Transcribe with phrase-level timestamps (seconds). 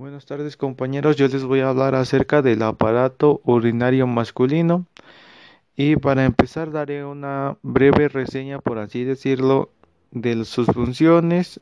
[0.00, 4.86] Buenas tardes compañeros, yo les voy a hablar acerca del aparato urinario masculino.
[5.76, 9.68] Y para empezar daré una breve reseña por así decirlo
[10.10, 11.60] de sus funciones.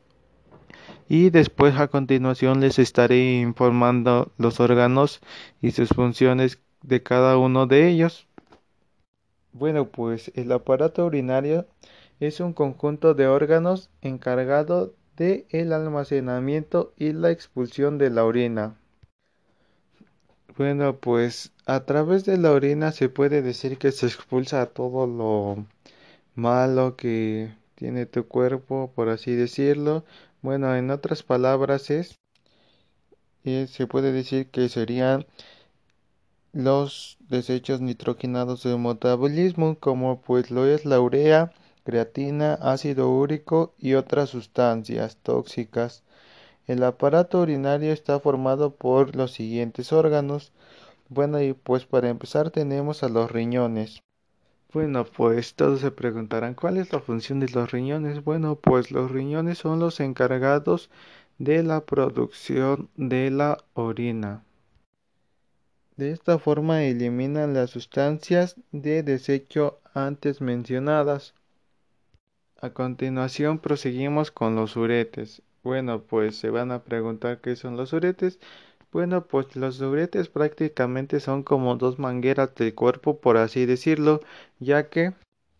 [1.09, 5.19] Y después a continuación les estaré informando los órganos
[5.61, 8.25] y sus funciones de cada uno de ellos.
[9.51, 11.67] Bueno pues el aparato urinario
[12.21, 18.75] es un conjunto de órganos encargado el almacenamiento y la expulsión de la orina.
[20.57, 25.65] Bueno, pues a través de la orina se puede decir que se expulsa todo lo
[26.35, 30.03] malo que tiene tu cuerpo, por así decirlo.
[30.41, 32.17] Bueno, en otras palabras es,
[33.43, 35.25] eh, se puede decir que serían
[36.53, 41.51] los desechos nitrogenados del metabolismo, como pues lo es la urea,
[41.89, 46.03] creatina, ácido úrico y otras sustancias tóxicas.
[46.67, 50.51] El aparato urinario está formado por los siguientes órganos.
[51.07, 54.03] Bueno, y pues para empezar tenemos a los riñones.
[54.71, 58.23] Bueno, pues todos se preguntarán cuál es la función de los riñones.
[58.23, 60.91] Bueno, pues los riñones son los encargados
[61.39, 64.43] de la producción de la orina.
[65.97, 71.33] De esta forma eliminan las sustancias de desecho antes mencionadas.
[72.61, 75.41] A continuación proseguimos con los uretes.
[75.63, 78.37] Bueno, pues se van a preguntar qué son los uretes.
[78.91, 84.19] Bueno, pues los uretes prácticamente son como dos mangueras del cuerpo, por así decirlo,
[84.59, 85.13] ya que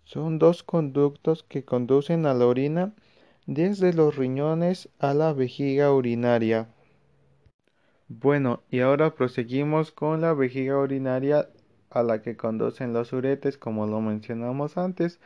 [0.03, 2.91] son dos conductos que conducen a la orina
[3.45, 6.67] desde los riñones a la vejiga urinaria.
[8.09, 11.47] Bueno, y ahora proseguimos con la vejiga urinaria
[11.91, 15.21] a la que conducen los uretes, como lo mencionamos antes.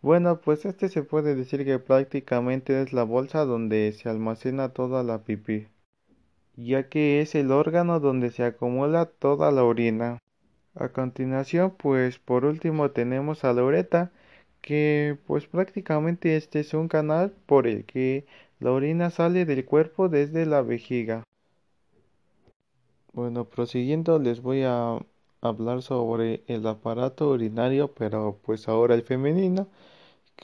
[0.00, 5.02] Bueno, pues este se puede decir que prácticamente es la bolsa donde se almacena toda
[5.02, 5.66] la pipí,
[6.56, 10.18] ya que es el órgano donde se acumula toda la orina.
[10.76, 14.12] A continuación, pues por último tenemos a la ureta,
[14.60, 18.24] que pues prácticamente este es un canal por el que
[18.60, 21.24] la orina sale del cuerpo desde la vejiga.
[23.12, 25.00] Bueno, prosiguiendo les voy a
[25.40, 29.68] hablar sobre el aparato urinario, pero pues ahora el femenino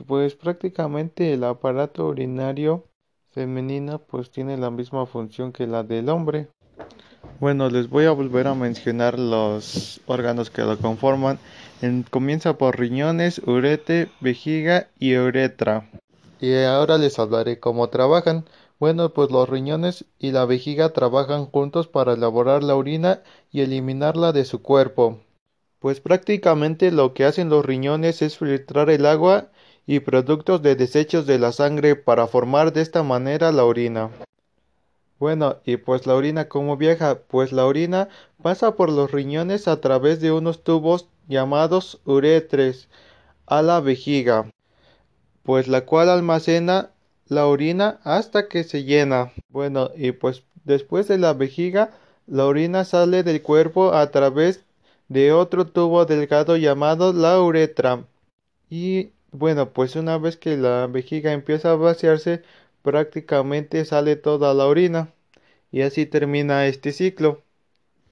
[0.07, 2.85] pues prácticamente el aparato urinario
[3.31, 6.49] femenino pues tiene la misma función que la del hombre.
[7.41, 11.39] Bueno, les voy a volver a mencionar los órganos que lo conforman.
[12.11, 15.91] comienza por riñones, urete, vejiga y uretra.
[16.41, 18.45] Y ahora les hablaré cómo trabajan.
[18.81, 24.33] Bueno, pues los riñones y la vejiga trabajan juntos para elaborar la orina y eliminarla
[24.33, 25.21] de su cuerpo.
[25.79, 29.49] Pues prácticamente lo que hacen los riñones es filtrar el agua
[29.87, 34.11] y productos de desechos de la sangre para formar de esta manera la orina.
[35.19, 37.21] Bueno, y pues la orina cómo viaja?
[37.21, 38.09] Pues la orina
[38.43, 42.89] pasa por los riñones a través de unos tubos llamados uretres
[43.47, 44.51] a la vejiga,
[45.43, 46.91] pues la cual almacena
[47.29, 49.33] la orina hasta que se llena.
[49.49, 51.93] Bueno, y pues después de la vejiga,
[52.27, 54.65] la orina sale del cuerpo a través
[55.09, 58.07] de otro tubo delgado llamado la uretra.
[58.71, 62.43] Y bueno, pues una vez que la vejiga empieza a vaciarse,
[62.83, 65.13] prácticamente sale toda la orina.
[65.73, 67.44] Y así termina este ciclo.